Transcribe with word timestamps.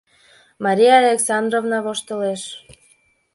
—Мария 0.65 0.95
Александровна 1.01 1.77
воштылеш. 1.85 2.41